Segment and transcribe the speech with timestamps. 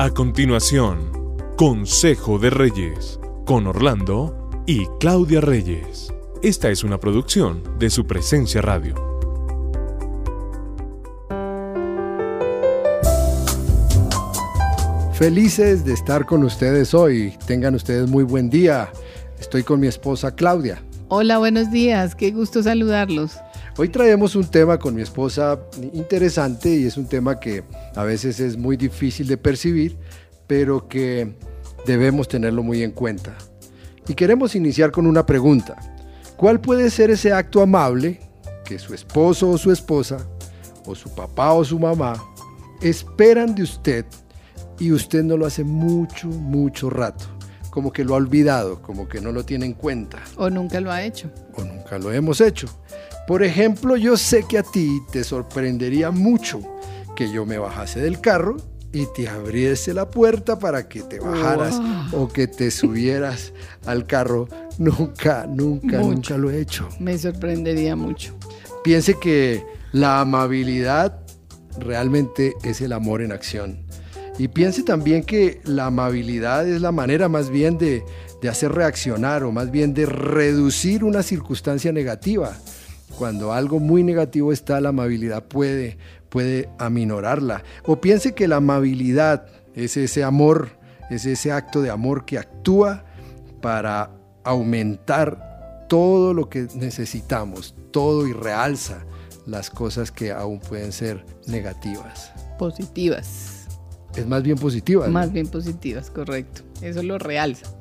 [0.00, 1.10] A continuación,
[1.56, 6.14] Consejo de Reyes, con Orlando y Claudia Reyes.
[6.40, 8.94] Esta es una producción de su presencia radio.
[15.14, 17.34] Felices de estar con ustedes hoy.
[17.48, 18.92] Tengan ustedes muy buen día.
[19.40, 20.80] Estoy con mi esposa Claudia.
[21.08, 22.14] Hola, buenos días.
[22.14, 23.32] Qué gusto saludarlos.
[23.80, 25.56] Hoy traemos un tema con mi esposa
[25.92, 27.62] interesante y es un tema que
[27.94, 29.96] a veces es muy difícil de percibir,
[30.48, 31.36] pero que
[31.86, 33.38] debemos tenerlo muy en cuenta.
[34.08, 35.76] Y queremos iniciar con una pregunta.
[36.36, 38.18] ¿Cuál puede ser ese acto amable
[38.64, 40.26] que su esposo o su esposa,
[40.84, 42.20] o su papá o su mamá,
[42.82, 44.04] esperan de usted
[44.80, 47.26] y usted no lo hace mucho, mucho rato?
[47.70, 50.18] Como que lo ha olvidado, como que no lo tiene en cuenta.
[50.36, 51.30] O nunca lo ha hecho.
[51.54, 52.66] O nunca lo hemos hecho.
[53.28, 56.62] Por ejemplo, yo sé que a ti te sorprendería mucho
[57.14, 58.56] que yo me bajase del carro
[58.90, 61.78] y te abriese la puerta para que te bajaras
[62.12, 63.52] o que te subieras
[63.84, 64.48] al carro.
[64.78, 66.88] Nunca, nunca, nunca lo he hecho.
[67.00, 68.34] Me sorprendería mucho.
[68.82, 71.20] Piense que la amabilidad
[71.78, 73.84] realmente es el amor en acción.
[74.38, 78.02] Y piense también que la amabilidad es la manera más bien de,
[78.40, 82.56] de hacer reaccionar o más bien de reducir una circunstancia negativa.
[83.18, 87.64] Cuando algo muy negativo está, la amabilidad puede, puede aminorarla.
[87.84, 90.78] O piense que la amabilidad es ese amor,
[91.10, 93.04] es ese acto de amor que actúa
[93.60, 94.12] para
[94.44, 99.04] aumentar todo lo que necesitamos, todo y realza
[99.46, 102.32] las cosas que aún pueden ser negativas.
[102.56, 103.66] Positivas.
[104.14, 105.08] Es más bien positiva.
[105.08, 106.62] Más bien positivas, correcto.
[106.82, 107.77] Eso lo realza.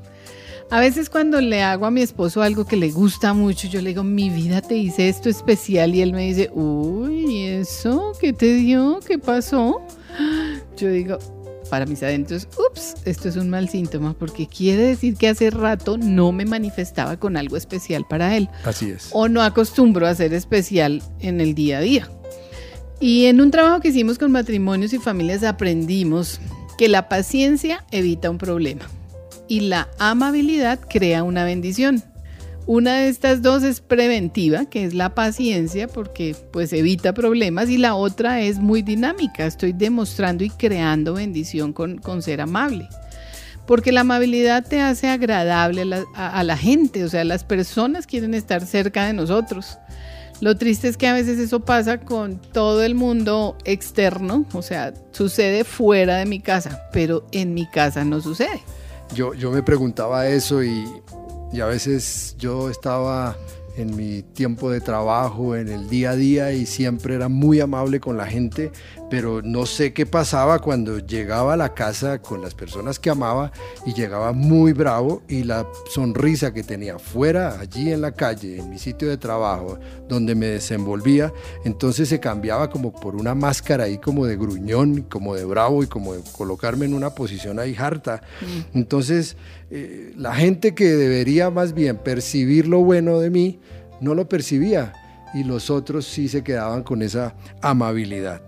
[0.70, 3.90] A veces cuando le hago a mi esposo algo que le gusta mucho, yo le
[3.90, 8.12] digo, mi vida te hice esto especial y él me dice, uy, ¿eso?
[8.20, 9.00] ¿Qué te dio?
[9.08, 9.82] ¿Qué pasó?
[10.76, 11.20] Yo digo,
[11.70, 15.98] para mis adentros, ups, esto es un mal síntoma porque quiere decir que hace rato
[15.98, 18.50] no me manifestaba con algo especial para él.
[18.66, 19.10] Así es.
[19.14, 22.11] O no acostumbro a ser especial en el día a día.
[22.99, 26.42] Y en un trabajo que hicimos con matrimonios y familias aprendimos
[26.78, 28.86] que la paciencia evita un problema
[29.48, 32.04] y la amabilidad crea una bendición.
[32.66, 37.78] Una de estas dos es preventiva, que es la paciencia, porque pues evita problemas, y
[37.78, 42.90] la otra es muy dinámica, estoy demostrando y creando bendición con, ser amable.
[43.66, 48.06] Porque la amabilidad te hace agradable a la, a la gente, o sea, las personas
[48.06, 49.78] quieren estar cerca de nosotros.
[50.42, 54.94] Lo triste es que a veces eso pasa con todo el mundo externo, o sea,
[55.12, 58.62] sucede fuera de mi casa, pero en mi casa no sucede.
[59.14, 61.02] Yo, yo me preguntaba eso y,
[61.52, 63.36] y a veces yo estaba
[63.77, 67.99] en mi tiempo de trabajo, en el día a día y siempre era muy amable
[67.99, 68.71] con la gente,
[69.10, 73.52] pero no sé qué pasaba cuando llegaba a la casa con las personas que amaba
[73.86, 78.70] y llegaba muy bravo y la sonrisa que tenía fuera, allí en la calle, en
[78.70, 79.80] mi sitio de trabajo,
[80.10, 81.32] donde me desenvolvía,
[81.64, 85.87] entonces se cambiaba como por una máscara ahí como de gruñón, como de bravo y
[85.87, 88.21] como de colocarme en una posición ahí harta.
[88.42, 88.77] Mm.
[88.77, 89.37] Entonces,
[89.70, 93.60] eh, la gente que debería más bien percibir lo bueno de mí,
[94.00, 94.94] no lo percibía
[95.33, 98.42] y los otros sí se quedaban con esa amabilidad.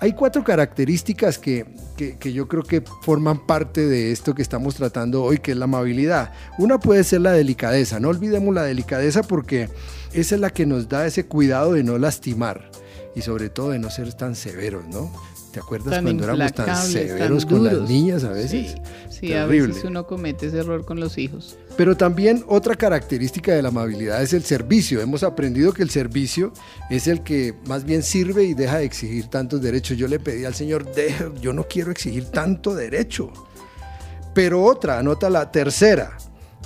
[0.00, 1.64] Hay cuatro características que,
[1.96, 5.64] que, yo creo que forman parte de esto que estamos tratando hoy, que es la
[5.64, 6.32] amabilidad.
[6.58, 9.70] Una puede ser la delicadeza, no olvidemos la delicadeza porque
[10.12, 12.73] esa es la que nos da ese cuidado de no lastimar
[13.14, 15.10] y sobre todo de no ser tan severos, ¿no?
[15.52, 18.74] ¿Te acuerdas cuando éramos tan severos con las niñas a veces?
[19.08, 21.56] Sí, a veces uno comete ese error con los hijos.
[21.76, 25.00] Pero también otra característica de la amabilidad es el servicio.
[25.00, 26.52] Hemos aprendido que el servicio
[26.90, 29.96] es el que más bien sirve y deja de exigir tantos derechos.
[29.96, 30.86] Yo le pedí al Señor,
[31.40, 33.32] yo no quiero exigir tanto derecho.
[34.34, 36.16] Pero otra, anota la tercera,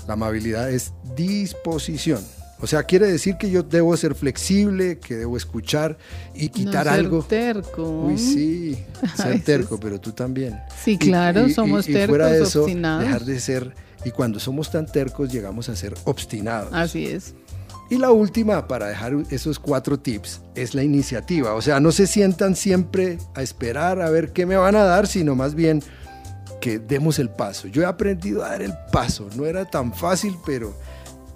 [0.07, 2.25] la amabilidad es disposición.
[2.61, 5.97] O sea, quiere decir que yo debo ser flexible, que debo escuchar
[6.35, 7.23] y quitar no ser algo.
[7.23, 8.07] terco.
[8.07, 8.79] Uy, sí,
[9.17, 10.59] ser terco, pero tú también.
[10.83, 13.05] Sí, claro, somos y, tercos, fuera de eso, obstinados.
[13.05, 13.75] dejar de ser
[14.05, 16.71] y cuando somos tan tercos llegamos a ser obstinados.
[16.73, 17.35] Así es.
[17.91, 21.55] Y la última, para dejar esos cuatro tips, es la iniciativa.
[21.55, 25.07] O sea, no se sientan siempre a esperar a ver qué me van a dar,
[25.07, 25.83] sino más bien
[26.61, 27.67] que demos el paso.
[27.69, 29.29] Yo he aprendido a dar el paso.
[29.37, 30.75] No era tan fácil, pero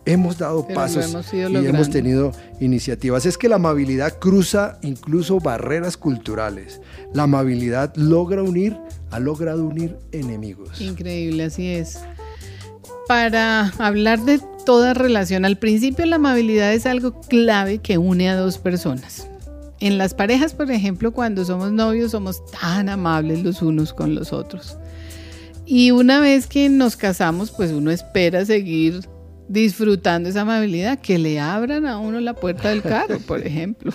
[0.05, 3.27] hemos dado pasos y hemos tenido iniciativas.
[3.27, 6.81] Es que la amabilidad cruza incluso barreras culturales.
[7.15, 8.77] La amabilidad logra unir,
[9.11, 10.81] ha logrado unir enemigos.
[10.81, 12.01] Increíble, así es.
[13.07, 18.37] Para hablar de toda relación, al principio la amabilidad es algo clave que une a
[18.37, 19.29] dos personas.
[19.81, 24.33] En las parejas, por ejemplo, cuando somos novios, somos tan amables los unos con los
[24.33, 24.79] otros.
[25.67, 29.09] Y una vez que nos casamos, pues uno espera seguir
[29.49, 33.93] disfrutando esa amabilidad, que le abran a uno la puerta del carro, por ejemplo.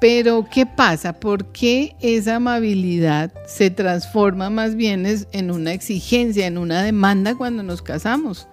[0.00, 1.14] Pero, ¿qué pasa?
[1.14, 7.62] ¿Por qué esa amabilidad se transforma más bien en una exigencia, en una demanda cuando
[7.62, 8.46] nos casamos?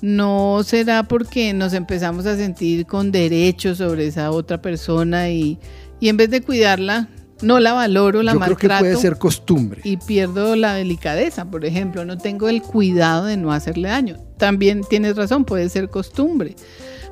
[0.00, 5.58] ¿No será porque nos empezamos a sentir con derechos sobre esa otra persona y,
[6.00, 7.08] y en vez de cuidarla,
[7.42, 8.58] no la valoro, la Yo maltrato?
[8.58, 9.80] creo que puede ser costumbre.
[9.84, 14.16] Y pierdo la delicadeza, por ejemplo, no tengo el cuidado de no hacerle daño.
[14.36, 16.54] También tienes razón, puede ser costumbre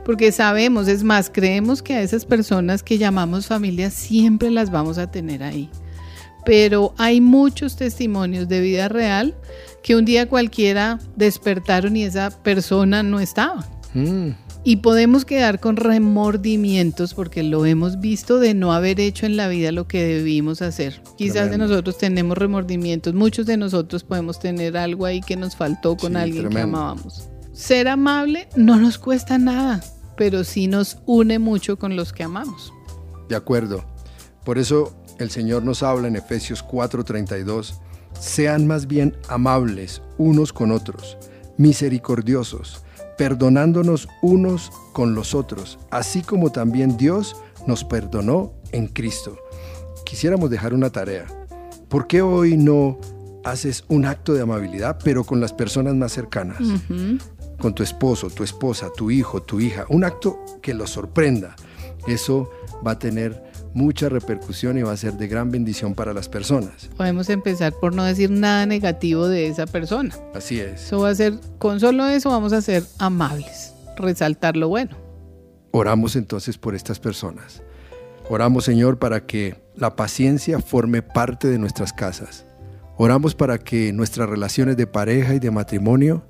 [0.07, 4.99] porque sabemos, es más, creemos que a esas personas que llamamos familia siempre las vamos
[4.99, 5.69] a tener ahí.
[6.45, 9.35] Pero hay muchos testimonios de vida real
[9.83, 13.67] que un día cualquiera despertaron y esa persona no estaba.
[13.95, 14.31] Mm.
[14.67, 19.49] Y podemos quedar con remordimientos porque lo hemos visto de no haber hecho en la
[19.49, 21.01] vida lo que debimos hacer.
[21.17, 25.97] Quizás de nosotros tenemos remordimientos, muchos de nosotros podemos tener algo ahí que nos faltó
[25.97, 27.29] con alguien que amábamos.
[27.53, 29.81] Ser amable no nos cuesta nada
[30.17, 32.73] pero sí nos une mucho con los que amamos.
[33.29, 33.85] De acuerdo.
[34.45, 37.75] Por eso el Señor nos habla en Efesios 4:32,
[38.19, 41.19] sean más bien amables unos con otros,
[41.59, 42.83] misericordiosos,
[43.17, 47.37] perdonándonos unos con los otros, así como también Dios
[47.67, 49.37] nos perdonó en Cristo.
[50.05, 51.27] Quisiéramos dejar una tarea.
[51.89, 52.99] ¿Por qué hoy no
[53.45, 56.59] haces un acto de amabilidad, pero con las personas más cercanas?
[57.59, 61.57] con tu esposo, tu esposa, tu hijo, tu hija, un acto que los sorprenda.
[62.07, 62.51] Eso
[62.87, 63.43] va a tener
[63.77, 66.89] mucha repercusión y va a ser de gran bendición para las personas.
[66.97, 70.17] Podemos empezar por no decir nada negativo de esa persona.
[70.35, 70.87] Así es.
[70.87, 74.97] Eso va a ser, con solo eso vamos a ser amables, resaltar lo bueno.
[75.73, 77.63] Oramos entonces por estas personas.
[78.31, 82.47] Oramos, Señor, para que la paciencia forme parte de nuestras casas.
[82.97, 86.27] Oramos para que nuestras relaciones de pareja y de matrimonio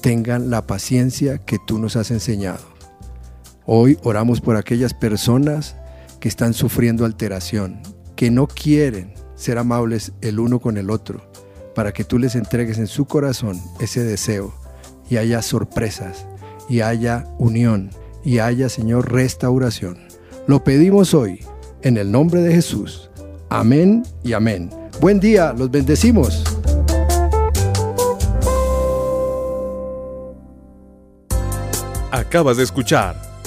[0.00, 2.64] tengan la paciencia que tú nos has enseñado.
[3.66, 5.76] Hoy oramos por aquellas personas
[6.20, 7.80] que están sufriendo alteración,
[8.14, 11.30] que no quieren ser amables el uno con el otro,
[11.74, 14.54] para que tú les entregues en su corazón ese deseo
[15.10, 16.26] y haya sorpresas
[16.68, 17.90] y haya unión
[18.24, 19.98] y haya, Señor, restauración.
[20.46, 21.44] Lo pedimos hoy
[21.82, 23.10] en el nombre de Jesús.
[23.48, 24.70] Amén y amén.
[25.00, 26.42] Buen día, los bendecimos.
[32.10, 33.25] Acabas de escuchar